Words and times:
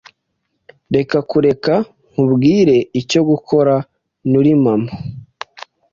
Reka 0.95 1.17
kureka 1.29 1.73
kumbwira 2.11 2.73
icyo 3.01 3.21
gukora. 3.29 3.73
Nturi 4.27 4.51
mama. 4.63 4.91